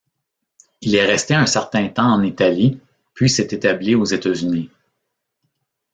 [0.81, 2.79] Il est resté un certain temps en Italie,
[3.13, 4.71] puis s'est établi aux États-Unis.